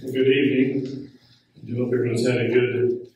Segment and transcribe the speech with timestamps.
[0.00, 1.10] Good evening.
[1.66, 3.08] I hope everyone's had a good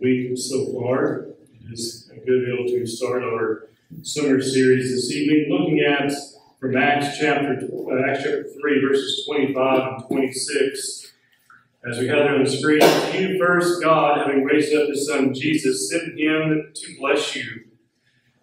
[0.00, 1.26] week so far.
[1.66, 3.68] It is a good be able to start our
[4.00, 6.10] summer series this evening, looking at
[6.58, 11.12] from Acts chapter uh, Acts chapter three, verses twenty-five and twenty-six.
[11.86, 12.80] As we have there on the screen,
[13.12, 17.66] you first, God, having raised up His Son Jesus, sent Him to bless you.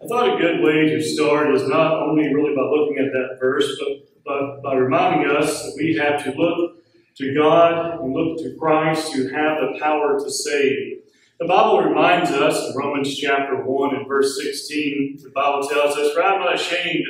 [0.00, 3.38] I thought a good way to start is not only really by looking at that
[3.40, 6.61] verse, but, but by reminding us that we have to look
[7.16, 10.98] to God and look to Christ who have the power to save.
[11.38, 16.14] The Bible reminds us in Romans chapter 1 and verse 16, the Bible tells us,
[16.14, 17.04] For I am not ashamed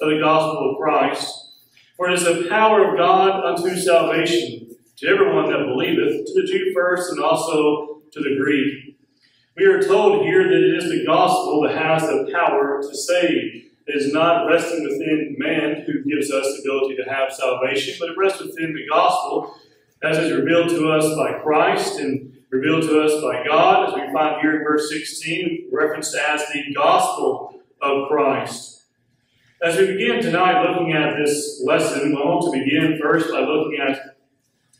[0.00, 1.52] of the gospel of Christ,
[1.96, 6.46] for it is the power of God unto salvation to everyone that believeth, to the
[6.46, 8.96] Jew first and also to the Greek.
[9.56, 13.63] We are told here that it is the gospel that has the power to save.
[13.86, 18.16] Is not resting within man who gives us the ability to have salvation, but it
[18.16, 19.54] rests within the gospel
[20.02, 24.12] as is revealed to us by Christ and revealed to us by God, as we
[24.12, 28.84] find here in verse 16, referenced as the gospel of Christ.
[29.62, 33.78] As we begin tonight looking at this lesson, I want to begin first by looking
[33.80, 34.16] at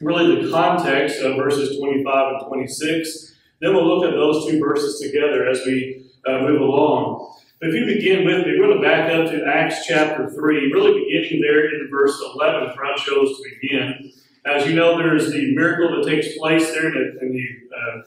[0.01, 3.35] really the context of verses 25 and 26.
[3.61, 7.35] Then we'll look at those two verses together as we uh, move along.
[7.65, 10.71] But if you begin with me, we're going to back up to Acts chapter 3,
[10.75, 14.13] really beginning there in verse 11, where I chose to begin.
[14.45, 17.47] As you know, there is the miracle that takes place there in the, in the
[17.75, 18.03] uh,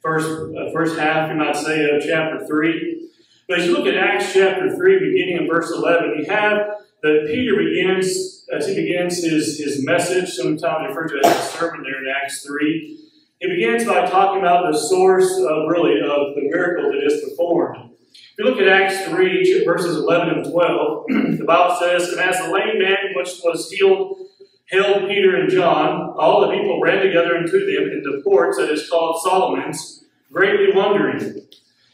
[0.00, 3.10] first, uh, first half, you might say, of chapter 3.
[3.48, 6.58] But as you look at Acts chapter 3, beginning in verse 11, you have
[7.02, 11.82] that Peter begins, as he begins his, his message, sometimes referred to as a sermon
[11.82, 13.00] there in Acts 3,
[13.40, 17.91] he begins by talking about the source of really of the miracle that is performed.
[18.32, 21.04] If you look at Acts 3, verses 11 and 12,
[21.38, 24.26] the Bible says, And as the lame man which was healed
[24.70, 28.70] held Peter and John, all the people ran together unto them in the porch that
[28.70, 31.46] is called Solomon's, greatly wondering.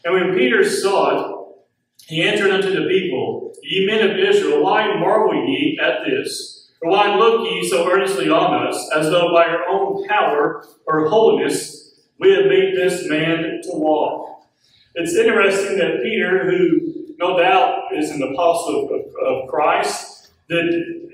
[0.05, 1.45] And when Peter saw it,
[2.07, 6.71] he answered unto the people, Ye men of Israel, why marvel ye at this?
[6.79, 11.09] For why look ye so earnestly on us, as though by our own power or
[11.09, 14.38] holiness we have made this man to walk?
[14.95, 20.63] It's interesting that Peter, who no doubt is an apostle of, of, Christ, that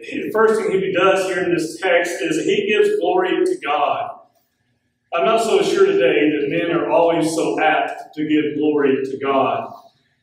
[0.02, 4.20] the first thing he does here in this text is he gives glory to God.
[5.14, 9.18] I'm not so sure today that men are always so apt to give glory to
[9.18, 9.74] God.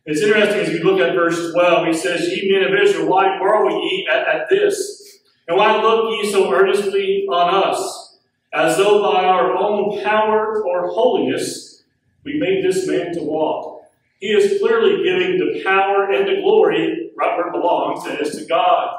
[0.07, 3.39] It's interesting as you look at verse 12, he says, Ye men of Israel, why
[3.39, 5.21] marvel ye at, at this?
[5.47, 8.19] And why look ye so earnestly on us,
[8.53, 11.72] as though by our own power or holiness
[12.25, 13.83] we made this man to walk.
[14.19, 18.37] He is clearly giving the power and the glory right where it belongs, that is
[18.37, 18.99] to God.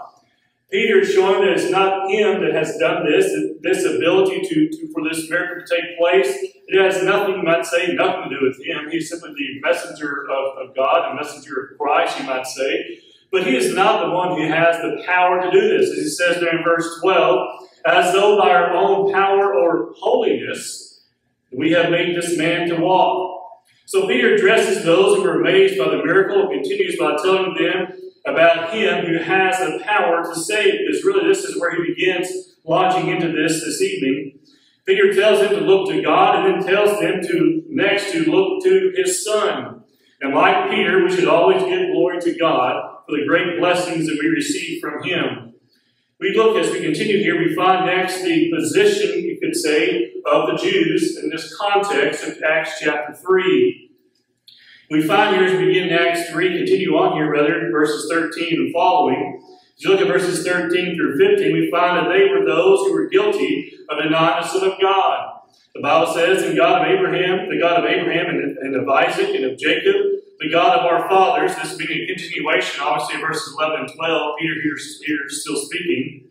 [0.70, 3.32] Peter is showing that it's not him that has done this,
[3.62, 6.36] this ability to, to for this miracle to take place.
[6.68, 8.90] It has nothing, you might say, nothing to do with him.
[8.90, 13.00] He's simply the messenger of, of God, a messenger of Christ, you might say.
[13.32, 15.92] But he is not the one who has the power to do this.
[15.92, 20.93] As he says there in verse 12, as though by our own power or holiness,
[21.56, 23.42] we have made this man to walk.
[23.86, 27.88] So Peter addresses those who are amazed by the miracle and continues by telling them
[28.26, 30.80] about him who has the power to save.
[30.80, 32.30] Because really, this is where he begins
[32.66, 34.40] launching into this this evening.
[34.86, 38.64] Peter tells them to look to God and then tells them to next to look
[38.64, 39.84] to his son.
[40.22, 44.18] And like Peter, we should always give glory to God for the great blessings that
[44.20, 45.54] we receive from him.
[46.20, 50.58] We look as we continue here, we find next the position, could say, of the
[50.58, 53.92] Jews in this context of Acts chapter 3.
[54.90, 58.54] We find here as we begin in Acts 3, continue on here rather, verses 13
[58.54, 59.42] and following.
[59.78, 62.94] As you look at verses 13 through 15, we find that they were those who
[62.94, 65.30] were guilty of denying the Son of God.
[65.76, 69.34] The Bible says, "In God of Abraham, the God of Abraham and, and of Isaac
[69.34, 69.96] and of Jacob,
[70.40, 74.54] the God of our fathers, this being a continuation, obviously, verses 11 and 12, Peter
[74.62, 76.30] here, here still speaking,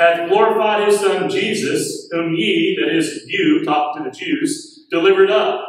[0.00, 5.30] hath glorified his Son Jesus, whom ye, that is, you, talking to the Jews, delivered
[5.30, 5.62] up,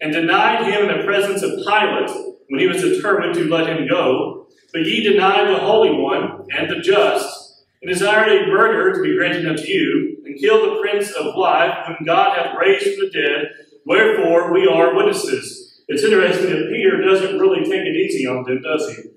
[0.00, 2.10] and denied him in the presence of Pilate
[2.48, 4.46] when he was determined to let him go.
[4.72, 9.16] But ye denied the Holy One and the just, and desired a murder to be
[9.16, 13.10] granted unto you, and killed the Prince of Life, whom God hath raised from the
[13.10, 13.48] dead,
[13.84, 15.82] wherefore we are witnesses.
[15.88, 19.15] It's interesting that Peter doesn't really take it easy on them, does he?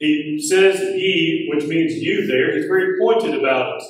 [0.00, 2.56] He says ye, which means you there.
[2.56, 3.82] He's very pointed about it.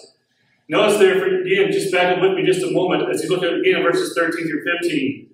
[0.69, 3.55] Notice there, again, just back up with me just a moment as you look at
[3.55, 5.31] again verses 13 through 15,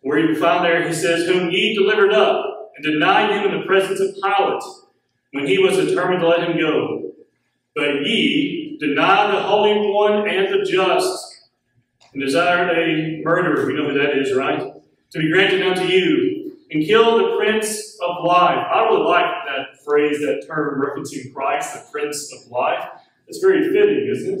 [0.00, 3.66] where you find there, he says, Whom ye delivered up and denied him in the
[3.66, 4.62] presence of Pilate
[5.32, 7.12] when he was determined to let him go.
[7.76, 11.48] But ye denied the Holy One and the just,
[12.12, 13.64] and desired a murderer.
[13.64, 14.60] We know who that is, right?
[15.12, 16.39] To be granted unto you,
[16.70, 18.66] and kill the Prince of Life.
[18.72, 22.84] I really like that phrase, that term referencing Christ, the Prince of Life.
[23.26, 24.40] It's very fitting, isn't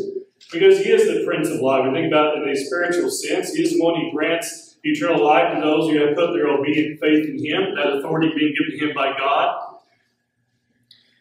[0.52, 1.86] Because he is the Prince of Life.
[1.86, 3.54] We think about it in a spiritual sense.
[3.54, 7.00] He is the one who grants eternal life to those who have put their obedient
[7.00, 9.78] faith in him, that authority being given to him by God.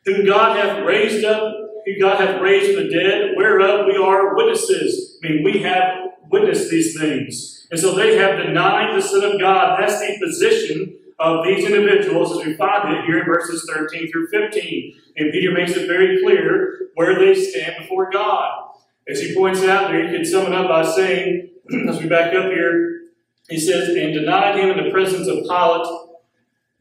[0.06, 1.54] Whom God hath raised up,
[1.86, 5.20] who God hath raised from the dead, whereof we are witnesses.
[5.24, 7.68] I mean, we have witnessed these things.
[7.72, 9.80] And so they have denied the Son of God.
[9.80, 14.28] That's the position of these individuals as we find it here in verses 13 through
[14.28, 14.96] 15.
[15.18, 18.70] And Peter makes it very clear where they stand before God.
[19.08, 21.50] As he points out there, you can sum it up by saying,
[21.90, 23.02] as we back up here,
[23.50, 25.88] he says, and denied him in the presence of Pilate.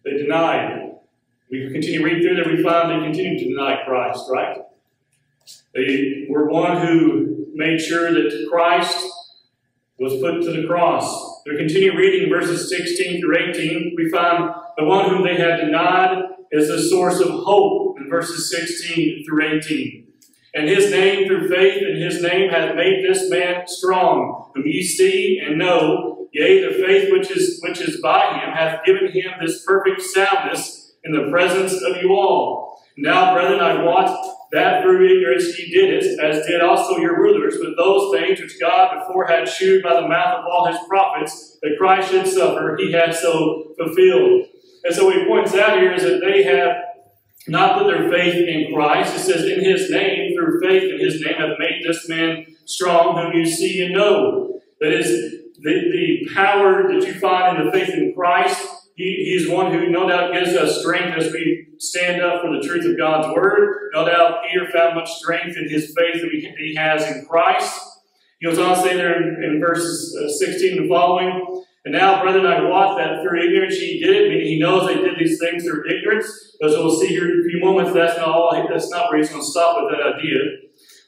[0.05, 0.93] They denied.
[1.51, 4.59] We continue reading through there, we find they continue to deny Christ, right?
[5.75, 9.09] They were one who made sure that Christ
[9.99, 11.43] was put to the cross.
[11.45, 13.95] We continue reading verses 16 through 18.
[13.97, 16.23] We find the one whom they had denied
[16.53, 20.07] is the source of hope in verses 16 through 18.
[20.55, 24.83] And his name through faith in his name hath made this man strong, whom ye
[24.83, 29.33] see and know, yea, the faith which is which is by him hath given him
[29.41, 32.83] this perfect soundness in the presence of you all.
[32.97, 37.57] Now, brethren, I wot that through ignorance ye did it, as did also your rulers,
[37.61, 41.59] with those things which God before had shewed by the mouth of all his prophets,
[41.63, 44.47] that Christ should suffer, he had so fulfilled.
[44.85, 46.77] And so he points out here is that they have
[47.47, 49.17] not put their faith in Christ.
[49.17, 53.17] It says, in his name, through faith in his name, have made this man strong,
[53.17, 54.61] whom you see and know.
[54.81, 55.09] That is,
[55.61, 58.69] the, the power that you find in the faith in Christ
[58.99, 62.67] he, he's one who no doubt gives us strength as we stand up for the
[62.67, 63.91] truth of God's word.
[63.95, 67.81] No doubt Peter found much strength in his faith that he has in Christ.
[68.41, 72.21] He goes on to say there in, in verses uh, 16 and following, and now,
[72.21, 75.39] brethren, I wot that through ignorance he did it, meaning he knows they did these
[75.39, 76.27] things through ignorance.
[76.63, 79.31] As we'll see here in a few moments, that's not all, that's not where he's
[79.31, 80.39] going to stop with that idea.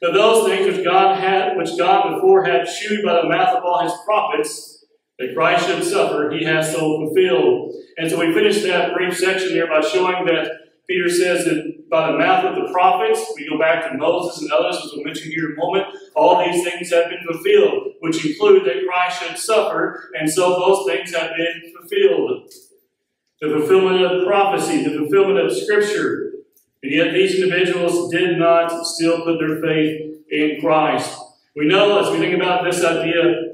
[0.00, 3.64] But those things which God had, which God before had shewed by the mouth of
[3.64, 4.86] all his prophets,
[5.18, 7.74] that Christ should suffer, he has so fulfilled.
[7.98, 10.50] And so we finish that brief section there by showing that
[10.88, 14.52] Peter says that by the mouth of the prophets, we go back to Moses and
[14.52, 15.86] others, as we'll mention here in a moment,
[16.16, 20.86] all these things have been fulfilled, which include that Christ should suffer, and so those
[20.86, 22.52] things have been fulfilled.
[23.40, 26.32] The fulfillment of prophecy, the fulfillment of Scripture.
[26.82, 31.18] And yet these individuals did not still put their faith in Christ.
[31.56, 33.52] We know as we think about this idea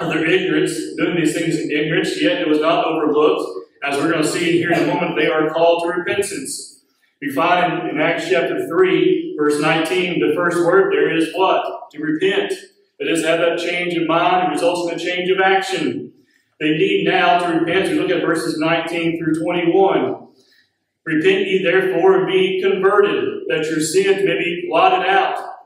[0.00, 3.66] of their ignorance, doing these things in ignorance, yet it was not overlooked.
[3.82, 6.82] As we're going to see here in a moment, they are called to repentance.
[7.20, 11.90] We find in Acts chapter 3, verse 19, the first word there is what?
[11.92, 12.52] To repent.
[12.98, 16.12] That is, have that change of mind, it results in a change of action.
[16.58, 17.88] They need now to repent.
[17.88, 20.28] We look at verses 19 through 21.
[21.04, 25.57] Repent ye therefore and be converted, that your sins may be blotted out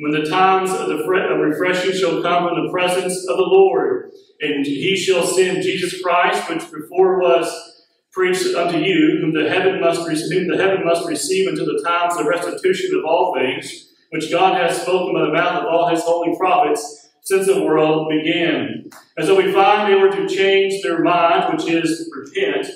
[0.00, 4.10] when the times of, the of refreshing shall come from the presence of the Lord,
[4.40, 9.78] and he shall send Jesus Christ, which before was preached unto you, whom the heaven
[9.78, 14.30] must receive, the heaven must receive until the times of restitution of all things, which
[14.30, 18.90] God has spoken by the mouth of all his holy prophets since the world began.
[19.18, 22.68] And so we find they were to change their mind, which is repent,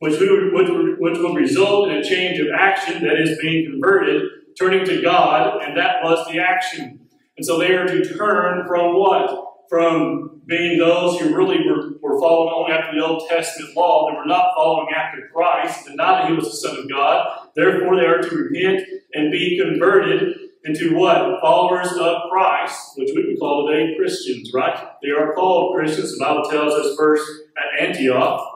[0.00, 4.28] which would, which, which would result in a change of action, that is, being converted,
[4.58, 7.00] turning to God, and that was the action.
[7.36, 9.48] And so they are to turn from what?
[9.68, 14.10] From being those who really were, were following only after the Old Testament law.
[14.10, 17.48] They were not following after Christ, not that he was the Son of God.
[17.56, 21.40] Therefore, they are to repent and be converted into what?
[21.40, 24.88] Followers of Christ, which we would call today Christians, right?
[25.02, 26.18] They are called Christians.
[26.18, 28.48] The Bible tells us first at Antioch.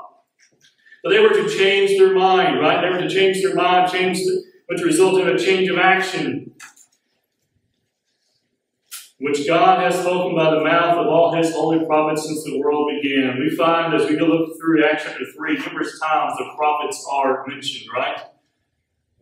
[1.02, 2.80] But they were to change their mind, right?
[2.80, 4.18] They were to change their mind, change
[4.66, 6.52] which resulted in a change of action,
[9.18, 12.90] which God has spoken by the mouth of all his holy prophets since the world
[13.00, 13.38] began.
[13.38, 17.46] We find as we go look through Acts chapter 3, numerous times the prophets are
[17.46, 18.20] mentioned, right?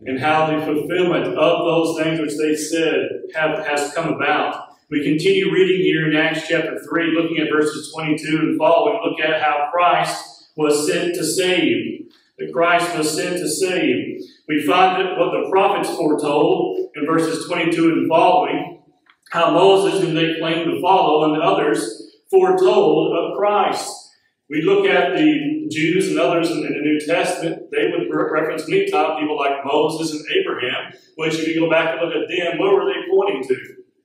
[0.06, 4.76] And how the fulfillment of those things which they said have, has come about.
[4.90, 9.20] We continue reading here in Acts chapter 3, looking at verses 22 and following, look
[9.20, 12.12] at how Christ was sent to save.
[12.38, 14.20] That Christ was sent to save.
[14.48, 18.82] We find that what the prophets foretold in verses 22 and following,
[19.30, 23.90] how Moses, whom they claimed to follow, and others foretold of Christ.
[24.50, 28.90] We look at the Jews and others in, the New Testament, they would reference many
[28.90, 32.58] times people like Moses and Abraham, which if you go back and look at them,
[32.58, 33.56] what were they pointing to?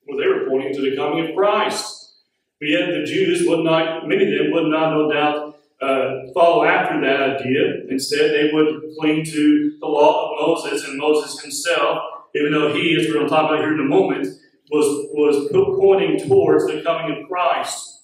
[0.08, 2.16] Well, they were pointing to the coming of Christ.
[2.60, 5.49] But yet the Jews would not, many of them would not, no doubt,
[5.82, 7.84] uh, follow after that idea.
[7.90, 12.00] Instead, they would cling to the law of Moses and Moses himself,
[12.36, 14.28] even though he, as we're going to talk about here in a moment,
[14.72, 15.48] was, was
[15.80, 18.04] pointing towards the coming of Christ.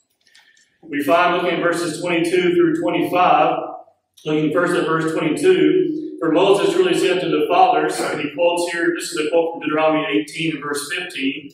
[0.82, 3.60] We find, looking at verses 22 through 25,
[4.26, 8.72] looking first at verse 22, for Moses really said to the fathers, and he quotes
[8.72, 11.52] here, this is a quote from Deuteronomy 18 and verse 15,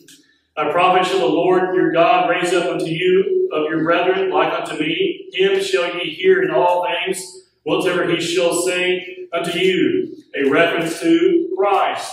[0.56, 4.52] a prophet shall the Lord your God raise up unto you of your brethren like
[4.52, 5.30] unto me.
[5.32, 10.14] Him shall ye hear in all things, whatsoever he shall say unto you.
[10.36, 12.12] A reference to Christ.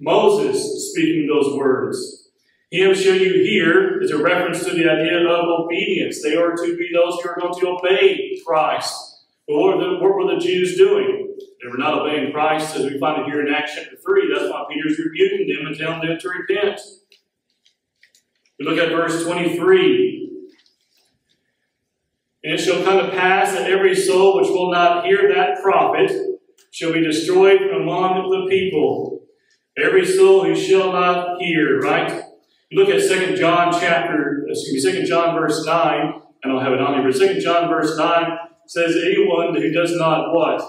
[0.00, 2.30] Moses speaking those words.
[2.70, 6.22] Him shall you hear is a reference to the idea of obedience.
[6.22, 8.94] They are to be those who are going to obey Christ.
[9.46, 11.34] But what the, what were the Jews doing?
[11.62, 14.32] They were not obeying Christ, as we find it here in Acts chapter 3.
[14.32, 16.80] That's why Peter's rebuking them and telling them to repent.
[18.58, 20.30] We look at verse 23.
[22.44, 26.10] And it shall come to pass that every soul which will not hear that prophet
[26.70, 29.22] shall be destroyed from among the people.
[29.76, 32.22] Every soul who shall not hear, right?
[32.70, 36.00] You look at 2 John chapter, excuse me, 2 John verse 9.
[36.00, 36.12] and
[36.44, 39.96] I don't have it on here, but 2 John verse 9 says, Anyone who does
[39.96, 40.62] not what?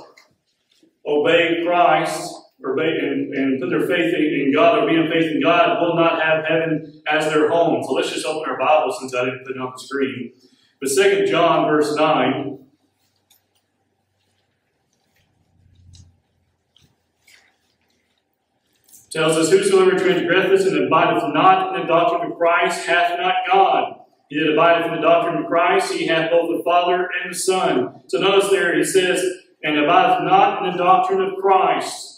[1.05, 5.41] Obey Christ or and, and put their faith in God or be in faith in
[5.41, 7.83] God will not have heaven as their home.
[7.83, 10.33] So let's just open our Bible since I didn't put it on the screen.
[10.81, 12.59] But 2 John verse 9.
[19.09, 23.95] tells us, Whosoever transgresseth and abideth not in the doctrine of Christ hath not God.
[24.29, 27.37] He that abideth in the doctrine of Christ, he hath both the Father and the
[27.37, 28.01] Son.
[28.07, 29.23] So notice there, he says,
[29.63, 32.08] And abideth not in the doctrine of Christ.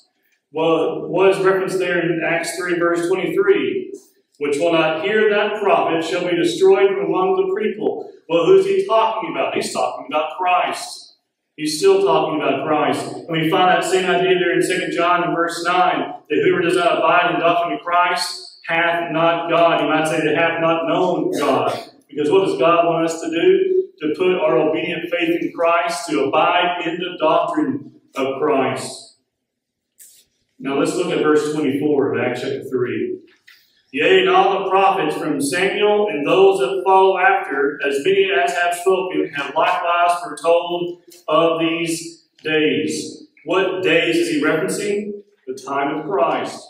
[0.53, 3.93] Well, what is referenced there in Acts 3, verse 23?
[4.37, 8.11] Which will not hear that prophet shall be destroyed from among the people.
[8.27, 9.53] Well, who's he talking about?
[9.55, 11.15] He's talking about Christ.
[11.55, 13.05] He's still talking about Christ.
[13.05, 16.61] And we find that same idea there in 2 John in verse 9, that whoever
[16.61, 19.81] does not abide in the doctrine of Christ hath not God.
[19.81, 21.77] You might say that hath not known God.
[22.09, 23.89] Because what does God want us to do?
[23.99, 29.10] To put our obedient faith in Christ, to abide in the doctrine of Christ.
[30.63, 33.17] Now let's look at verse 24 of Acts chapter 3.
[33.93, 38.53] Yea, and all the prophets from Samuel and those that follow after, as many as
[38.53, 43.23] have spoken, have likewise foretold of these days.
[43.43, 45.23] What days is he referencing?
[45.47, 46.63] The time of Christ,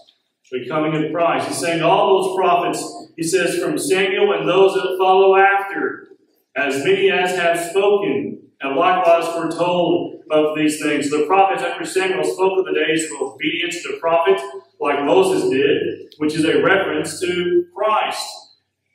[0.50, 1.50] the coming of Christ.
[1.50, 2.82] He's saying all those prophets,
[3.18, 6.08] he says, from Samuel and those that follow after,
[6.56, 11.10] as many as have spoken, have likewise foretold of these things.
[11.10, 14.42] The prophets after Samuel spoke of the days of obedience to prophets,
[14.80, 18.26] like Moses did, which is a reference to Christ.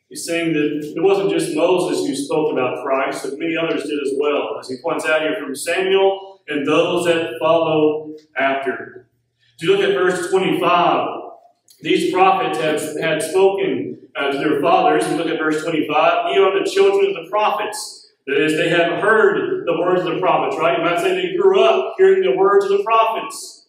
[0.09, 4.01] He's saying that it wasn't just Moses who spoke about Christ, but many others did
[4.01, 9.09] as well, as he points out here from Samuel and those that follow after.
[9.57, 11.09] If you look at verse 25,
[11.81, 15.09] these prophets have, had spoken uh, to their fathers.
[15.09, 18.69] You look at verse 25, ye are the children of the prophets that is, they
[18.71, 20.79] have heard the words of the prophets, right?
[20.79, 23.69] You might say they grew up hearing the words of the prophets.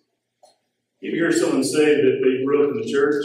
[1.00, 3.24] You hear someone say that they grew up in the church.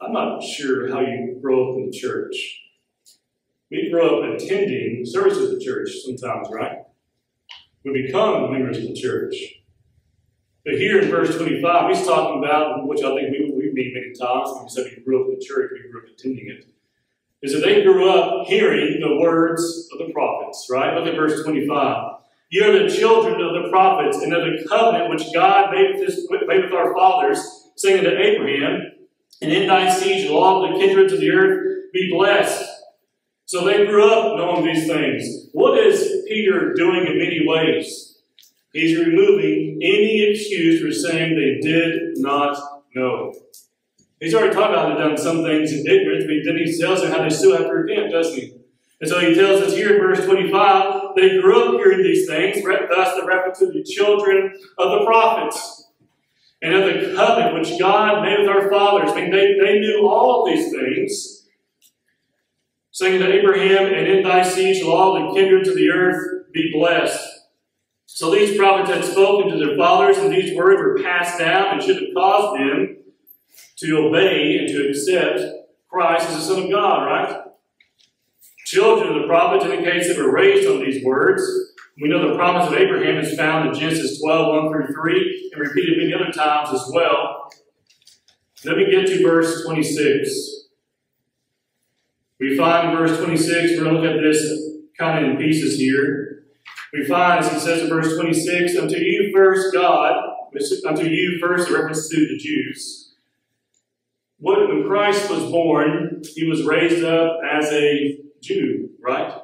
[0.00, 2.62] I'm not sure how you grow up in the church.
[3.70, 6.78] We grow up attending services of the church sometimes, right?
[7.84, 9.36] We become members of the church.
[10.64, 14.12] But here in verse 25, he's talking about, which I think we, we mean many
[14.14, 16.73] times, when we said we grew up in the church, we grew up attending it
[17.44, 20.94] is that they grew up hearing the words of the prophets, right?
[20.94, 22.14] Look at verse 25.
[22.48, 26.08] You are the children of the prophets and of the covenant which God made with,
[26.08, 28.92] his, made with our fathers, saying to Abraham,
[29.42, 32.64] and in thy seed shall all the kindreds of the earth be blessed.
[33.44, 35.48] So they grew up knowing these things.
[35.52, 38.20] What is Peter doing in many ways?
[38.72, 42.56] He's removing any excuse for saying they did not
[42.94, 43.34] know.
[44.20, 47.12] He's already talked about they've done some things in ignorance, but then he tells them
[47.12, 48.54] how they still have to repent, doesn't he?
[49.00, 52.62] And so he tells us here in verse 25, they grew up hearing these things,
[52.64, 55.88] thus the reference to the children of the prophets
[56.62, 59.10] and of the covenant which God made with our fathers.
[59.12, 61.46] I mean, they, they knew all of these things,
[62.92, 66.72] saying to Abraham, and in thy seed shall all the kindreds of the earth be
[66.72, 67.22] blessed.
[68.06, 71.82] So these prophets had spoken to their fathers, and these words were passed down and
[71.82, 72.93] should have caused them
[73.76, 75.40] to obey and to accept
[75.88, 77.44] Christ as the Son of God, right?
[78.66, 81.42] Children of the prophets indicates that were raised on these words.
[82.00, 85.60] We know the promise of Abraham is found in Genesis 12, 1 through 3, and
[85.60, 87.50] repeated many other times as well.
[88.64, 90.64] Let me get to verse 26.
[92.40, 94.42] We find in verse 26, we're going to look at this
[94.98, 96.44] kind of in pieces here.
[96.92, 100.14] We find, as he says in verse 26, unto you first, God,
[100.86, 103.03] unto you first, a reference to the Jews.
[104.44, 109.40] What, when Christ was born, he was raised up as a Jew, right?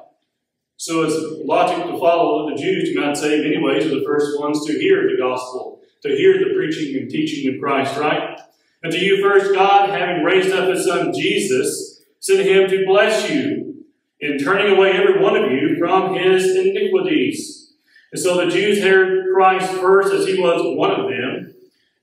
[0.77, 4.05] So it's logic to follow the Jews, you might say, in many ways, are the
[4.05, 8.39] first ones to hear the gospel, to hear the preaching and teaching of Christ, right?
[8.83, 13.27] And to you first, God, having raised up his son Jesus, sent him to bless
[13.27, 13.83] you
[14.19, 17.73] in turning away every one of you from his iniquities.
[18.11, 21.55] And so the Jews heard Christ first as he was one of them.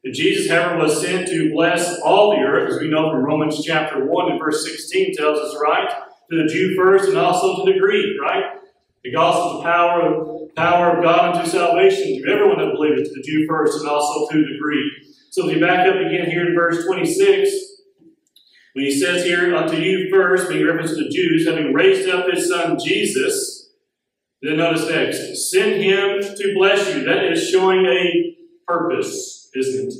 [0.05, 3.63] And Jesus, however, was sent to bless all the earth, as we know from Romans
[3.65, 5.89] chapter 1 and verse 16 tells us, right?
[6.31, 8.45] To the Jew first and also to the Greek, right?
[9.03, 13.09] The gospel is the power of, power of God unto salvation to everyone that believes,
[13.09, 14.93] to the Jew first and also to the Greek.
[15.31, 17.51] So if you back up again here in verse 26,
[18.75, 22.31] when he says here, unto you first, being reference to the Jews, having raised up
[22.31, 23.71] his son Jesus,
[24.41, 27.05] then notice next, send him to bless you.
[27.05, 28.37] That is showing a
[28.67, 29.95] purpose, isn't it?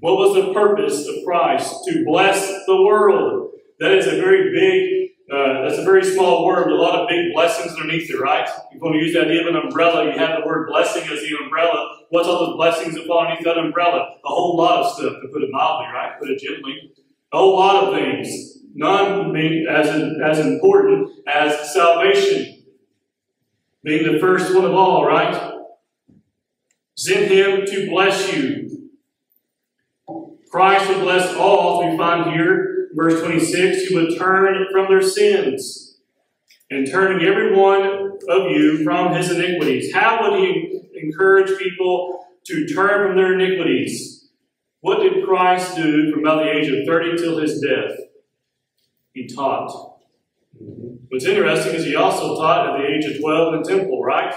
[0.00, 1.84] What was the purpose of Christ?
[1.86, 3.52] To bless the world.
[3.80, 7.32] That is a very big, uh, that's a very small word, a lot of big
[7.32, 8.48] blessings underneath it, right?
[8.72, 11.20] You want to use that idea of an umbrella, you have the word blessing as
[11.20, 12.00] the umbrella.
[12.10, 14.16] What's all the blessings that fall underneath that umbrella?
[14.24, 16.18] A whole lot of stuff, to put it mildly, right?
[16.20, 16.92] Put it gently.
[17.32, 18.58] A whole lot of things.
[18.74, 19.88] None being as,
[20.22, 22.62] as important as salvation.
[23.82, 25.53] Being the first one of all, right?
[26.96, 28.90] Send him to bless you.
[30.50, 35.02] Christ would bless all, as we find here, verse 26, who would turn from their
[35.02, 35.98] sins
[36.70, 39.92] and turning every one of you from his iniquities.
[39.92, 44.28] How would he encourage people to turn from their iniquities?
[44.80, 47.98] What did Christ do from about the age of 30 till his death?
[49.12, 49.98] He taught.
[51.08, 54.34] What's interesting is he also taught at the age of 12 in the temple, right?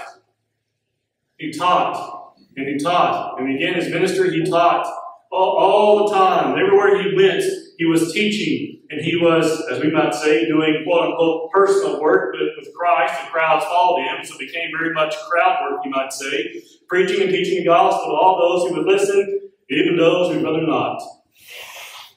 [1.36, 2.17] He taught,
[2.58, 4.86] and he taught, and began his ministry, he taught
[5.30, 6.58] all, all the time.
[6.58, 7.44] Everywhere he went,
[7.78, 12.34] he was teaching, and he was, as we might say, doing quote unquote personal work
[12.34, 13.14] with, Christ.
[13.24, 17.22] The crowds followed him, so it became very much crowd work, you might say, preaching
[17.22, 20.66] and teaching the gospel to all those who would listen, even those who would rather
[20.66, 21.00] not.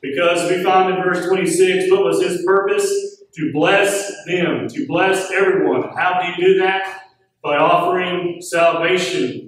[0.01, 2.89] Because we find in verse 26, what was his purpose?
[3.35, 5.89] To bless them, to bless everyone.
[5.95, 7.05] How did he do that?
[7.43, 9.40] By offering salvation.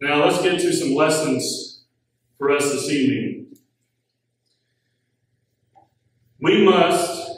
[0.00, 1.84] Now let's get to some lessons
[2.38, 3.48] for us this evening.
[6.40, 7.30] We must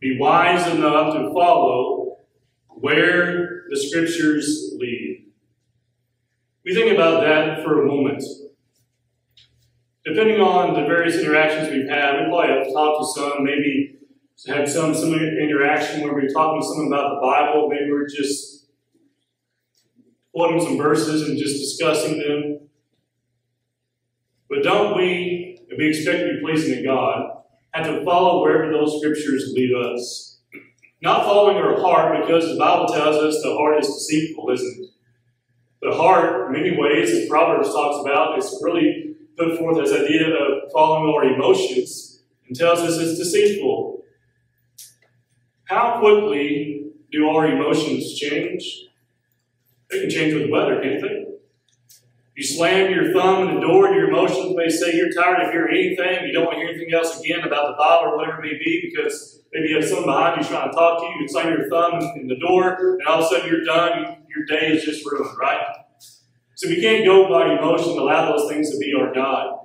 [0.00, 2.18] be wise enough to follow
[2.66, 5.26] where the scriptures lead.
[6.64, 8.24] We think about that for a moment.
[10.04, 13.98] Depending on the various interactions we've had, we probably have talked to some, maybe
[14.48, 18.08] had some some interaction where we are talking to someone about the Bible, maybe we're
[18.08, 18.53] just
[20.34, 22.68] quoting some verses and just discussing them.
[24.50, 27.42] But don't we, if we expect to be pleasing to God,
[27.72, 30.40] have to follow wherever those scriptures lead us?
[31.02, 34.90] Not following our heart, because the Bible tells us the heart is deceitful, isn't it?
[35.82, 40.28] The heart, in many ways, as Proverbs talks about, is really put forth this idea
[40.28, 44.02] of following our emotions and tells us it's deceitful.
[45.66, 48.86] How quickly do our emotions change?
[49.94, 51.24] They can change with the weather, can't they?
[52.36, 55.52] You slam your thumb in the door, and your emotions may say you're tired of
[55.52, 56.26] hearing anything.
[56.26, 58.58] You don't want to hear anything else again about the Bible or whatever it may
[58.58, 61.20] be because maybe you have someone behind you trying to talk to you.
[61.20, 64.24] You slam your thumb in the door, and all of a sudden you're done.
[64.34, 65.64] Your day is just ruined, right?
[66.56, 69.58] So we can't go by emotion allow those things to be our God.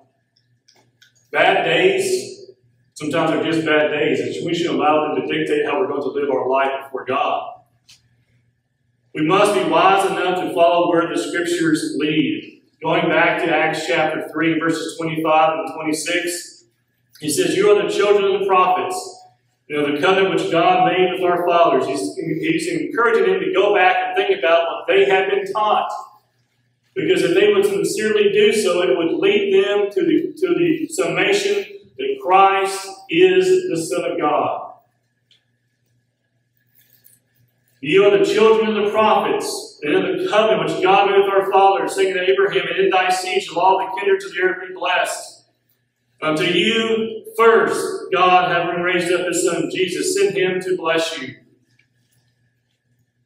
[1.32, 2.52] Bad days,
[2.94, 4.20] sometimes are just bad days.
[4.20, 7.06] And we should allow them to dictate how we're going to live our life before
[7.06, 7.59] God.
[9.20, 12.62] We must be wise enough to follow where the scriptures lead.
[12.82, 16.64] Going back to Acts chapter 3, verses 25 and 26,
[17.20, 19.26] he says, You are the children of the prophets.
[19.68, 21.86] You know, the covenant which God made with our fathers.
[21.86, 25.92] He's, he's encouraging them to go back and think about what they had been taught.
[26.96, 30.88] Because if they would sincerely do so, it would lead them to the, to the
[30.88, 31.66] summation
[31.98, 34.69] that Christ is the Son of God.
[37.82, 41.30] You are the children of the prophets, and of the covenant which God made with
[41.30, 44.42] our fathers, saying to Abraham, And in thy seed shall all the kindreds of the
[44.42, 45.46] earth be blessed.
[46.22, 51.18] Um, Unto you first, God, having raised up his Son Jesus, sent him to bless
[51.20, 51.36] you.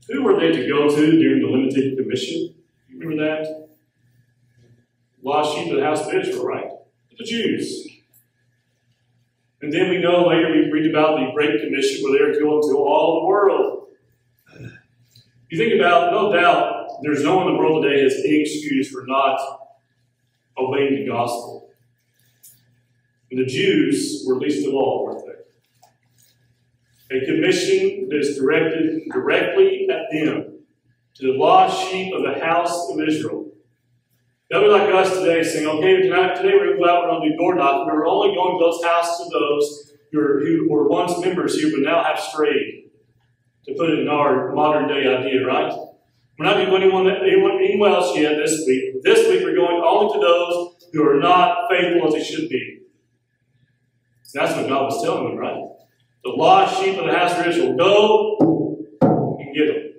[0.09, 2.53] Who were they to go to during the limited commission?
[2.89, 3.69] You remember that?
[5.23, 6.69] Lost sheep of the house of Israel, right?
[7.17, 7.87] the Jews.
[9.61, 12.77] And then we know later we read about the Great Commission where they're going to
[12.77, 13.82] all the world.
[15.53, 18.89] You think about, no doubt, there's no one in the world today has any excuse
[18.89, 19.39] for not
[20.57, 21.69] obeying the gospel.
[23.29, 25.23] And the Jews were least of all, weren't
[27.11, 27.17] they?
[27.17, 30.61] A commission that is directed directly at them,
[31.17, 33.51] to the lost sheep of the house of Israel.
[34.49, 37.29] They'll be like us today saying, okay, tonight, today we're going to go out we're
[37.29, 37.93] do door knocking.
[37.93, 41.81] We're only going to those houses of those who, who were once members here but
[41.81, 42.89] now have strayed,
[43.65, 45.71] to put it in our modern day idea, right?
[46.37, 49.03] We're not going to anyone, anyone, anyone else yet this week.
[49.03, 52.79] This week we're going only to those who are not faithful as they should be.
[54.33, 55.61] That's what God was telling them, right?
[56.23, 58.87] The lost sheep of the house of Israel, go
[59.39, 59.93] and get them.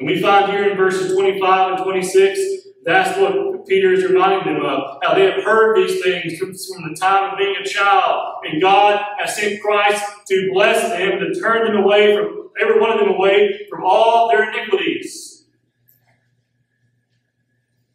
[0.00, 2.40] And we find here in verses 25 and 26,
[2.84, 6.90] that's what Peter is reminding them of how they have heard these things from, from
[6.90, 11.40] the time of being a child, and God has sent Christ to bless them, to
[11.40, 15.46] turn them away from every one of them away from all their iniquities.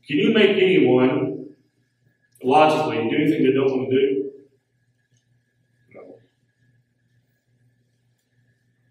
[0.07, 1.55] Can you make anyone
[2.43, 4.31] logically do anything they don't want to do?
[5.93, 6.01] No.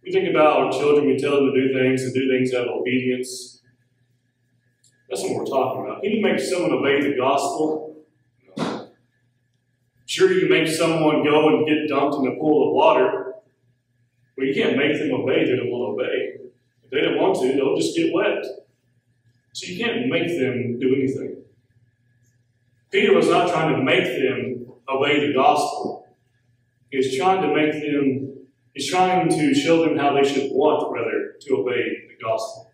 [0.05, 2.69] We think about our children, we tell them to do things and do things out
[2.69, 3.63] of obedience.
[5.09, 6.03] That's what we're talking about.
[6.03, 7.89] Can you make someone obey the gospel?
[10.07, 13.30] Sure, you make someone go and get dumped in a pool of water,
[14.40, 15.44] but you can't make them obey.
[15.44, 16.48] They don't want to obey.
[16.85, 18.42] If they don't want to, they'll just get wet.
[19.53, 21.42] So you can't make them do anything.
[22.90, 26.09] Peter was not trying to make them obey the gospel.
[26.90, 30.90] He was trying to make them, he's trying to show them how they should want,
[30.92, 32.70] rather, to obey the gospel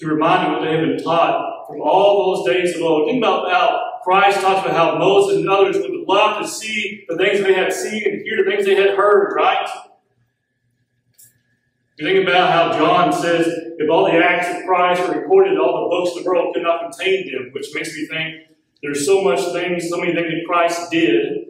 [0.00, 3.06] to remind them what they have been taught from all those days of old.
[3.06, 7.18] Think about how Christ talks about how Moses and others would love to see the
[7.18, 9.68] things they had seen and hear the things they had heard, right?
[12.00, 15.82] You think about how John says, if all the acts of Christ were recorded, all
[15.84, 18.36] the books of the world could not contain them, which makes me think
[18.82, 21.44] there's so much things, so many things that Christ did,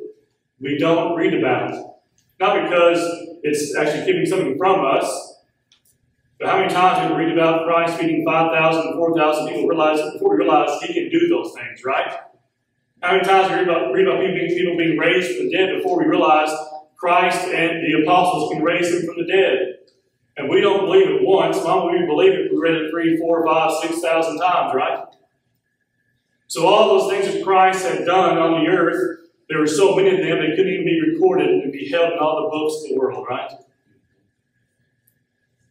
[0.58, 1.98] we don't read about.
[2.40, 2.98] Not because
[3.44, 5.36] it's actually keeping something from us,
[6.40, 10.44] but how many times we read about Christ feeding 5,000 4,000 people realize, before we
[10.44, 12.12] realize he can do those things, right?
[13.02, 15.76] How many times we read about, read about people, people being raised from the dead
[15.76, 16.50] before we realize
[16.98, 19.76] Christ and the apostles can raise them from the dead?
[20.40, 21.59] And we don't believe it once.
[21.59, 22.50] Why would we believe it?
[22.50, 25.05] We read it three, four, five, six thousand times, right?
[26.46, 29.18] So all those things that Christ had done on the earth,
[29.50, 32.18] there were so many of them they couldn't even be recorded and be held in
[32.18, 33.53] all the books of the world, right?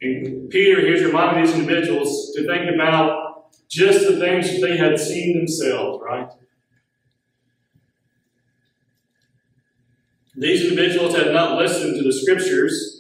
[0.04, 5.00] And Peter here's reminding these individuals to think about just the things that they had
[5.00, 6.30] seen themselves, right?
[10.36, 12.99] These individuals had not listened to the scriptures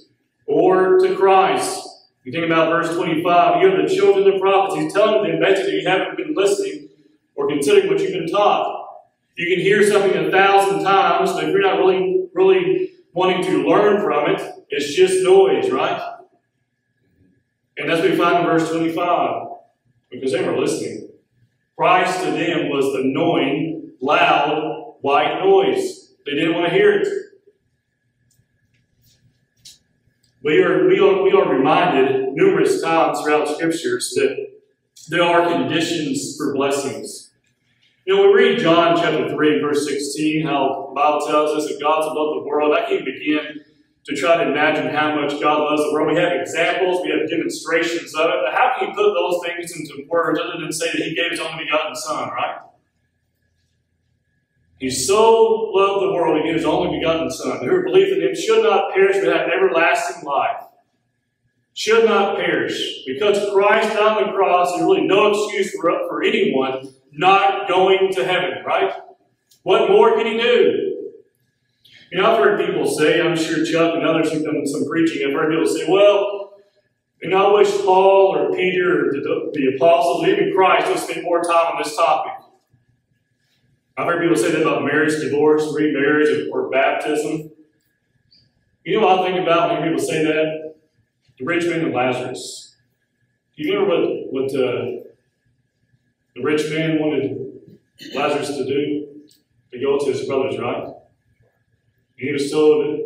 [0.49, 1.87] or to Christ.
[2.23, 4.81] You think about verse 25, you have the children of the prophets.
[4.81, 6.89] He's telling them basically you haven't been listening
[7.35, 8.87] or considering what you've been taught.
[9.35, 13.65] You can hear something a thousand times, but if you're not really, really wanting to
[13.65, 16.17] learn from it, it's just noise, right?
[17.77, 19.47] And that's what we find in verse 25,
[20.11, 21.09] because they were listening.
[21.77, 26.13] Christ to them was the annoying, loud, white noise.
[26.25, 27.07] They didn't want to hear it.
[30.41, 34.37] We are, we are, we are reminded numerous times throughout scriptures that
[35.09, 37.31] there are conditions for blessings.
[38.05, 41.81] You know, we read John chapter 3, verse 16, how the Bible tells us that
[41.81, 42.73] God's above the world.
[42.73, 43.59] I can't begin
[44.05, 46.15] to try to imagine how much God loves the world.
[46.15, 49.73] We have examples, we have demonstrations of it, but how can you put those things
[49.73, 52.59] into words other than say that He gave His only begotten Son, right?
[54.79, 57.59] He so loved the world, He gave His only begotten Son.
[57.59, 60.63] Whoever believes in Him should not perish but have everlasting life.
[61.73, 63.03] Should not perish.
[63.05, 68.13] Because Christ died on the cross, there's really no excuse for, for anyone not going
[68.13, 68.93] to heaven, right?
[69.63, 70.89] What more can He do?
[72.11, 75.27] You know, I've heard people say, I'm sure Chuck and others who've done some preaching,
[75.27, 76.53] I've heard people say, well,
[77.21, 81.23] you know, I wish Paul or Peter or the, the apostles, even Christ would spend
[81.23, 82.38] more time on this topic.
[83.99, 87.51] I've heard people say that about marriage, divorce, remarriage, or, baptism.
[88.85, 90.75] You know what I think about when people say that?
[91.37, 92.77] The rich man and Lazarus.
[93.57, 95.03] Do you remember what, what uh,
[96.33, 97.75] the rich man wanted
[98.15, 99.07] Lazarus to do?
[99.73, 100.83] To go to his brothers, right?
[100.85, 100.95] And
[102.15, 102.99] he was told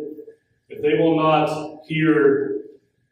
[0.68, 2.66] if they will not hear,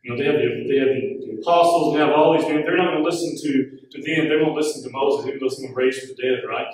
[0.04, 2.76] you know, they have the, they have the, apostles and have all these men, they're
[2.76, 5.66] not going to listen to, to them, they won't listen to Moses, they will listen
[5.66, 6.68] to raise from the dead, right?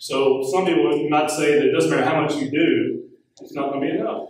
[0.00, 3.02] So some people might say that it doesn't matter how much you do,
[3.38, 4.28] it's not going to be enough.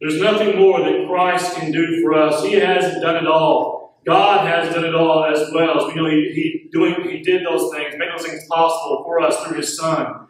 [0.00, 2.42] There's nothing more that Christ can do for us.
[2.42, 4.00] He has done it all.
[4.06, 5.78] God has done it all as well.
[5.78, 9.20] As we know, he, he, doing, he did those things, made those things possible for
[9.20, 10.26] us through His Son.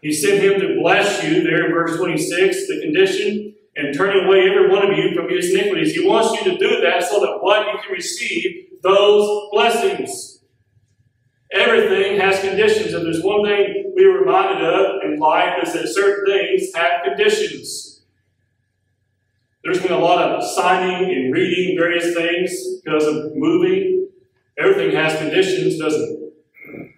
[0.00, 4.48] He sent Him to bless you, there in verse 26, the condition, and turning away
[4.48, 5.92] every one of you from his iniquities.
[5.92, 10.31] He wants you to do that so that what you can receive those blessings.
[11.52, 12.94] Everything has conditions.
[12.94, 17.02] and there's one thing we are reminded of in life is that certain things have
[17.04, 18.02] conditions.
[19.62, 24.08] There's been a lot of signing and reading various things because of moving.
[24.58, 26.96] Everything has conditions, doesn't it?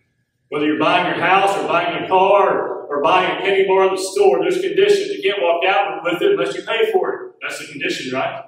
[0.48, 3.90] Whether you're buying your house or buying a car or, buying a candy bar at
[3.90, 5.10] the store, there's conditions.
[5.10, 7.32] You can't walk out with it unless you pay for it.
[7.42, 8.44] That's the condition, right?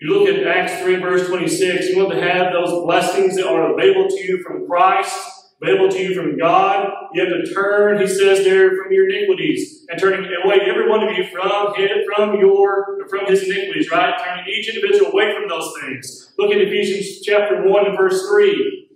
[0.00, 3.72] You look at Acts 3, verse 26, you want to have those blessings that are
[3.72, 6.90] available to you from Christ available to you from God.
[7.12, 11.02] You have to turn, he says there, from your iniquities and turning away every one
[11.02, 14.14] of you from his, from your from his iniquities, right?
[14.22, 16.34] Turning each individual away from those things.
[16.38, 18.88] Look at Ephesians chapter 1 and verse 3.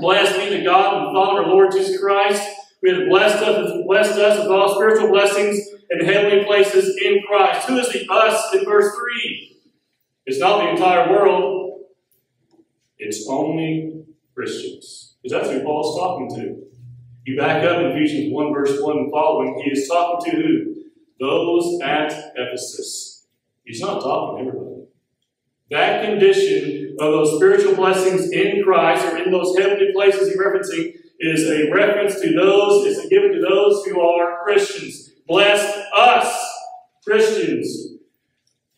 [0.00, 2.42] Blessed be the God and Father of our Lord Jesus Christ,
[2.80, 5.58] who has blessed us, blessed us with all spiritual blessings
[5.90, 7.68] in heavenly places in Christ.
[7.68, 9.59] Who is the us in verse 3?
[10.26, 11.80] It's not the entire world.
[12.98, 14.04] It's only
[14.34, 15.16] Christians.
[15.22, 16.62] Because that's who Paul's talking to.
[17.26, 20.74] You back up in Ephesians 1, verse 1 and following, he is talking to who?
[21.20, 23.26] Those at Ephesus.
[23.64, 24.70] He's not talking to everybody.
[25.70, 30.94] That condition of those spiritual blessings in Christ or in those heavenly places he's referencing
[31.20, 35.10] is a reference to those, is given to those who are Christians.
[35.28, 36.52] Bless us,
[37.04, 37.89] Christians,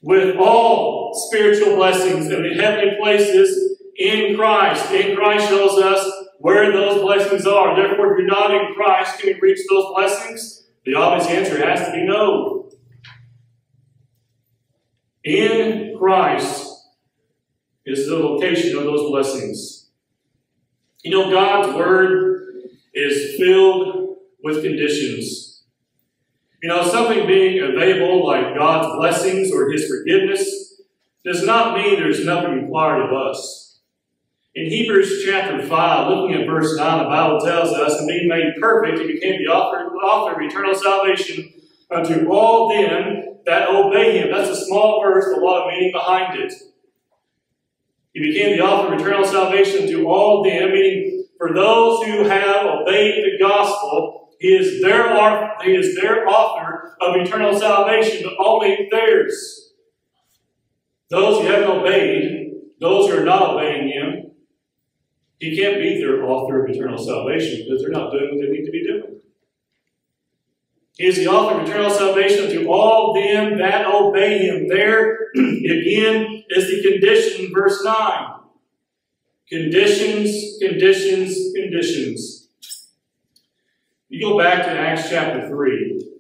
[0.03, 4.91] with all spiritual blessings in the heavenly places in Christ.
[4.91, 7.77] In Christ shows us where those blessings are.
[7.77, 10.67] Therefore, if you're not in Christ, can you reach those blessings?
[10.85, 12.71] The obvious answer has to be no.
[15.25, 16.69] In Christ
[17.87, 19.91] is the location of those blessings.
[21.05, 22.63] You know, God's Word
[22.93, 25.42] is filled with conditions.
[26.63, 30.81] You know, something being available like God's blessings or His forgiveness
[31.25, 33.81] does not mean there's nothing required of us.
[34.55, 38.55] In Hebrews chapter 5, looking at verse 9, the Bible tells us, and being made
[38.61, 41.53] perfect, he became the author, author of eternal salvation
[41.91, 44.31] unto all them that obey him.
[44.31, 46.53] That's a small verse, a lot of meaning behind it.
[48.13, 52.67] He became the author of eternal salvation to all them, meaning for those who have
[52.67, 58.89] obeyed the gospel, he is their, he is their author of eternal salvation, but only
[58.91, 59.73] theirs.
[61.11, 62.51] Those who haven't obeyed,
[62.81, 64.33] those who are not obeying him,
[65.39, 68.67] he can't be their author of eternal salvation because they're not doing what they need
[68.67, 69.21] to be doing.
[70.99, 74.67] He is the author of eternal salvation to all them that obey him.
[74.67, 78.29] There, again, is the condition, verse 9.
[79.49, 82.42] Conditions, conditions, conditions.
[84.13, 86.11] You go back to Acts chapter 3.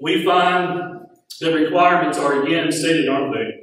[0.00, 1.06] We find
[1.40, 3.60] the requirements are again stated, aren't they?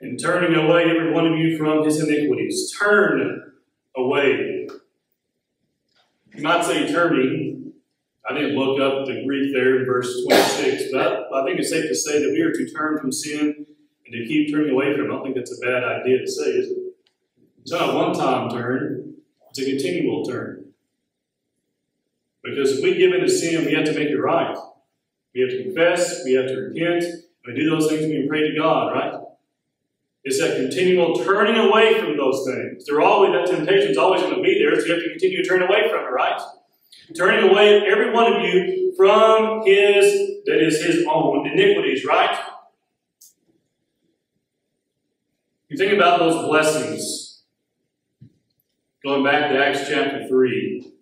[0.00, 2.72] and turning away every one of you from his iniquities.
[2.78, 3.52] Turn
[3.94, 4.66] away.
[6.34, 7.72] You might say turning.
[8.28, 11.88] I didn't look up the Greek there in verse 26, but I think it's safe
[11.88, 13.66] to say that we are to turn from sin
[14.06, 15.08] and to keep turning away from it.
[15.08, 16.79] I don't think that's a bad idea to say, is it?
[17.62, 19.14] It's not a one time turn,
[19.50, 20.66] it's a continual turn.
[22.42, 24.56] Because if we give in to sin, we have to make it right.
[25.34, 27.04] We have to confess, we have to repent,
[27.46, 29.14] we do those things, we pray to God, right?
[30.24, 32.84] It's that continual turning away from those things.
[32.84, 35.42] They're always that temptation is always going to be there, so you have to continue
[35.42, 36.40] to turn away from it, right?
[37.16, 42.38] Turning away every one of you from his that is his own iniquities, right?
[45.68, 47.29] You think about those blessings.
[49.02, 50.92] Going back to Acts chapter 3.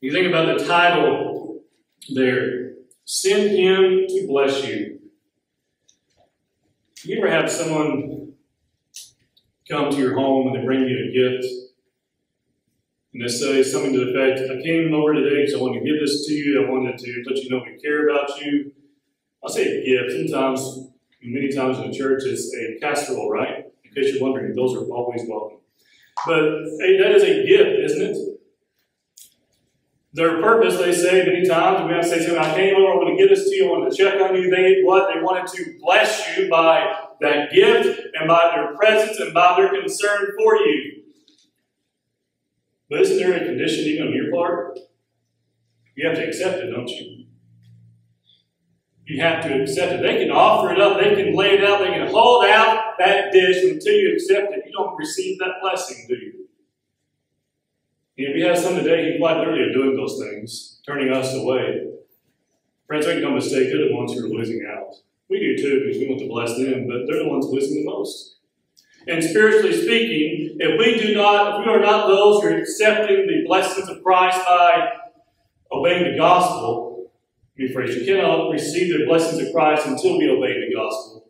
[0.00, 1.64] You think about the title
[2.14, 2.74] there.
[3.04, 5.00] Send him to bless you.
[7.02, 8.34] You ever have someone
[9.68, 11.52] come to your home and they bring you a gift?
[13.12, 15.84] And they say something to the effect, I came over today because I wanted to
[15.84, 16.64] give this to you.
[16.64, 18.70] I wanted to let you know we care about you.
[19.42, 20.30] I'll say a gift.
[20.30, 23.64] Sometimes, many times in the church, it's a casserole, right?
[23.82, 25.58] In case you're wondering, those are always welcome.
[26.26, 28.28] But that is a gift, isn't it?
[30.14, 32.96] Their purpose, they say many times, we have to say something, I came over, I
[32.96, 34.50] want to give this to you, I want to check on you.
[34.50, 35.08] They what?
[35.14, 39.80] They wanted to bless you by that gift and by their presence and by their
[39.80, 41.02] concern for you.
[42.90, 44.78] But isn't there a condition even on your part?
[45.94, 47.17] You have to accept it, don't you?
[49.08, 50.02] You have to accept it.
[50.02, 53.32] They can offer it up, they can lay it out, they can hold out that
[53.32, 54.64] dish until you accept it.
[54.66, 56.34] You don't receive that blessing, do you?
[58.18, 61.86] And we have some today who quite literally are doing those things, turning us away.
[62.86, 64.94] Friends, make no mistake, they're the ones who are losing out.
[65.30, 67.90] We do too, because we want to bless them, but they're the ones losing the
[67.90, 68.36] most.
[69.06, 73.26] And spiritually speaking, if we do not, if we are not those who are accepting
[73.26, 74.90] the blessings of Christ by
[75.72, 76.87] obeying the gospel,
[77.58, 81.28] me you cannot receive the blessings of Christ until we obey the gospel.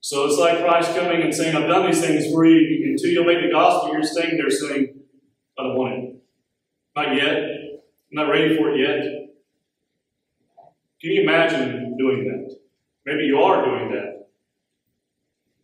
[0.00, 2.92] So it's like Christ coming and saying, I've done these things for you.
[2.92, 4.94] Until you obey the gospel, you're staying there saying,
[5.58, 6.16] I don't want it.
[6.94, 7.36] Not yet.
[7.36, 9.02] I'm not ready for it yet.
[11.00, 12.56] Can you imagine doing that?
[13.04, 14.15] Maybe you are doing that.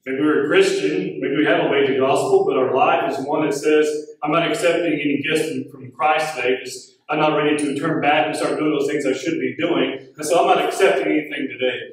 [0.04, 3.46] Maybe we're a Christian, maybe we have obeyed the gospel, but our life is one
[3.46, 3.86] that says,
[4.22, 8.26] I'm not accepting any gifts from Christ's sake because I'm not ready to turn back
[8.26, 10.08] and start doing those things I should be doing.
[10.16, 11.92] And so I'm not accepting anything today.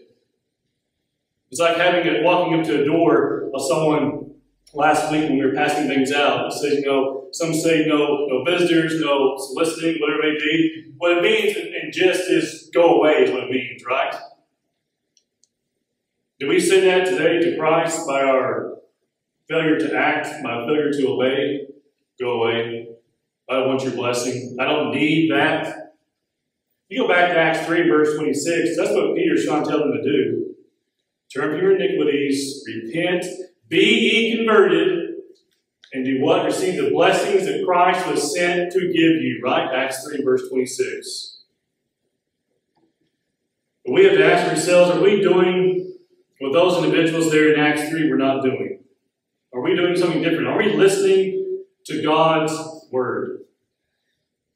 [1.51, 4.31] It's like having it walking up to a door of someone
[4.73, 6.47] last week when we were passing things out.
[6.47, 10.85] It says, you know, some say no, no visitors, no soliciting, whatever it may be.
[10.97, 14.15] What it means in just is go away is what it means, right?
[16.39, 18.77] Do we say that today to Christ by our
[19.49, 21.67] failure to act, by failure to obey?
[22.17, 22.87] Go away.
[23.49, 24.55] I don't want your blessing.
[24.57, 25.95] I don't need that.
[26.87, 28.77] You go back to Acts 3, verse 26.
[28.77, 30.55] That's what Peter's trying to tell them to do.
[31.33, 33.25] Turn from your iniquities, repent,
[33.67, 35.15] be ye converted,
[35.91, 36.45] and do what?
[36.45, 39.69] Receive the blessings that Christ was sent to give you, right?
[39.75, 41.43] Acts 3, verse 26.
[43.85, 45.88] But we have to ask ourselves are we doing
[46.39, 48.79] what those individuals there in Acts 3 were not doing?
[49.53, 50.47] Are we doing something different?
[50.47, 52.53] Are we listening to God's
[52.91, 53.41] word?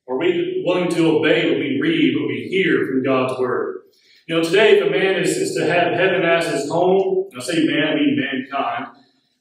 [0.07, 3.81] Are we willing to obey what we read, what we hear from God's word?
[4.27, 7.41] You know, today, if a man is, is to have heaven as his home, I
[7.41, 8.87] say man, I mean mankind,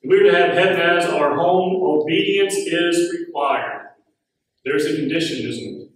[0.02, 3.90] if we were to have heaven as our home, obedience is required.
[4.64, 5.90] There's a condition, isn't it?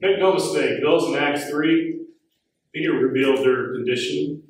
[0.00, 2.00] Make no mistake, those in Acts 3,
[2.72, 4.44] Peter revealed their condition.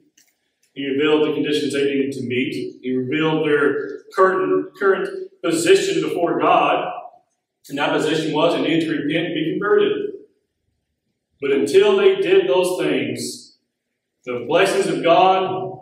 [0.79, 2.79] He revealed the conditions they needed to meet.
[2.81, 5.09] He revealed their current, current
[5.43, 6.93] position before God.
[7.69, 10.13] And that position was they needed to repent and be converted.
[11.41, 13.57] But until they did those things,
[14.25, 15.81] the blessings of God,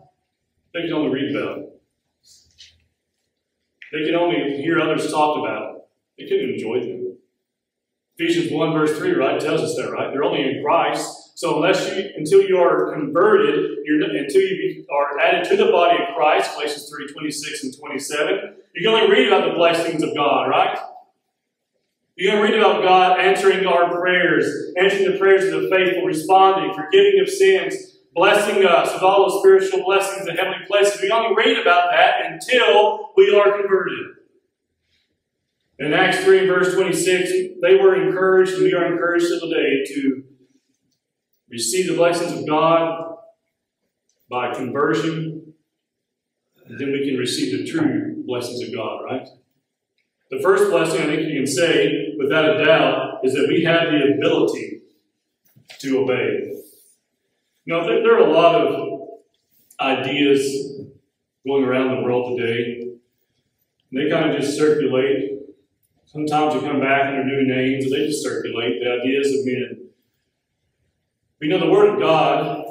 [0.72, 1.58] they could only read about.
[3.92, 5.88] They could only hear others talk about.
[6.18, 7.18] They couldn't enjoy them.
[8.16, 10.10] Ephesians 1 verse 3, right, tells us that, right?
[10.10, 11.25] They're only in Christ.
[11.36, 16.14] So unless you, until you are converted, until you are added to the body of
[16.16, 20.48] Christ, Galatians 3, 26 and 27, you can only read about the blessings of God,
[20.48, 20.78] right?
[22.16, 26.72] You can read about God answering our prayers, answering the prayers of the faithful, responding,
[26.72, 31.02] forgiving of sins, blessing us with all the spiritual blessings in heavenly places.
[31.02, 34.06] We only read about that until we are converted.
[35.78, 40.24] In Acts 3 verse 26, they were encouraged, and we are encouraged today to
[41.50, 43.16] receive the blessings of God
[44.28, 45.54] by conversion,
[46.68, 49.28] then we can receive the true blessings of God, right?
[50.30, 53.92] The first blessing I think you can say, without a doubt, is that we have
[53.92, 54.82] the ability
[55.78, 56.52] to obey.
[57.66, 59.08] Now, there, there are a lot of
[59.80, 60.82] ideas
[61.46, 62.88] going around the world today.
[63.92, 65.38] They kind of just circulate.
[66.06, 69.85] Sometimes they come back under new names, they just circulate the ideas of men.
[71.40, 72.64] We know the Word of God,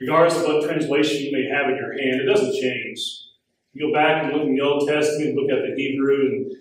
[0.00, 2.98] regardless of what translation you may have in your hand, it doesn't change.
[3.74, 6.52] You go back and look in the Old Testament, look at the Hebrew, and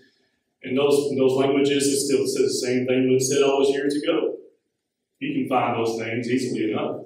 [0.64, 3.64] in those, in those languages, it still says the same thing that it said all
[3.64, 4.36] those years ago.
[5.20, 7.06] You can find those things easily enough.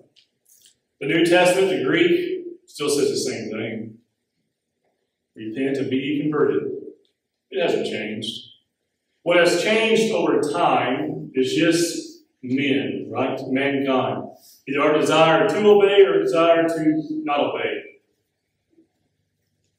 [1.00, 3.98] The New Testament, the Greek, still says the same thing.
[5.36, 6.64] Repent and be converted.
[7.52, 8.32] It hasn't changed.
[9.22, 12.09] What has changed over time is just
[12.42, 13.40] men, right?
[13.48, 14.24] Mankind.
[14.68, 17.84] Either our desire to obey or desire to not obey.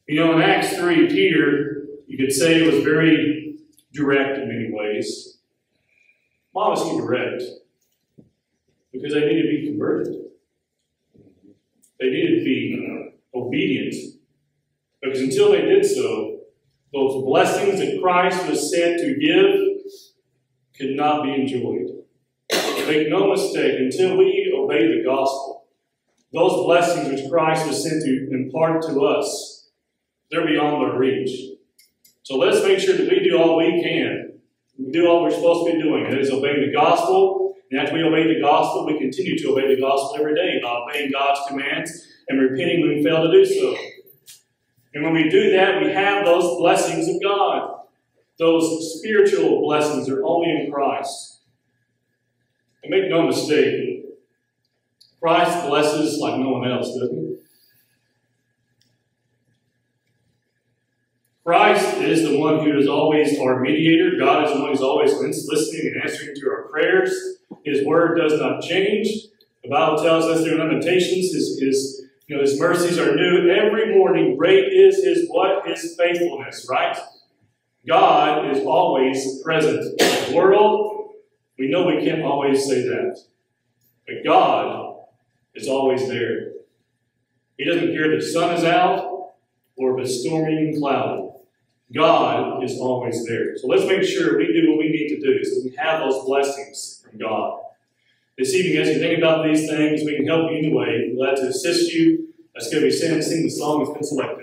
[0.06, 3.56] You know, in Acts 3, Peter, you could say, it was very
[3.92, 5.38] direct in many ways.
[6.52, 7.42] Why was he direct?
[8.92, 10.14] Because they needed to be converted.
[12.00, 13.94] They needed to be obedient.
[15.00, 16.40] Because until they did so,
[16.92, 19.94] those blessings that Christ was sent to give
[20.76, 21.99] could not be enjoyed.
[22.90, 25.68] Make no mistake, until we obey the gospel,
[26.32, 29.68] those blessings which Christ was sent to impart to us,
[30.28, 31.30] they're beyond our reach.
[32.24, 34.40] So let's make sure that we do all we can.
[34.76, 37.54] We do all we're supposed to be doing, and that is obeying the gospel.
[37.70, 40.70] And after we obey the gospel, we continue to obey the gospel every day by
[40.70, 41.92] obeying God's commands
[42.28, 43.76] and repenting when we fail to do so.
[44.94, 47.84] And when we do that, we have those blessings of God.
[48.40, 51.29] Those spiritual blessings are only in Christ.
[52.82, 54.04] And make no mistake,
[55.20, 57.36] Christ blesses like no one else, doesn't he?
[61.44, 64.16] Christ is the one who is always our mediator.
[64.18, 67.12] God is the one who's always listening and answering to our prayers.
[67.64, 69.08] His word does not change.
[69.64, 73.94] The Bible tells us through Lamentations, his, his, you know, his mercies are new every
[73.94, 74.36] morning.
[74.36, 75.66] Great is his what?
[75.66, 76.96] His faithfulness, right?
[77.86, 80.00] God is always present.
[80.00, 80.99] In the world,
[81.60, 83.20] we know we can't always say that.
[84.06, 84.96] But God
[85.54, 86.52] is always there.
[87.58, 89.34] He doesn't care if the sun is out
[89.76, 91.28] or if it's stormy and cloudy.
[91.94, 93.58] God is always there.
[93.58, 96.24] So let's make sure we do what we need to do so we have those
[96.24, 97.60] blessings from God.
[98.38, 101.10] This evening, as you think about these things, we can help you in any way.
[101.12, 102.28] We're glad to assist you.
[102.54, 104.39] That's going to be sing, sing the song that's been selected.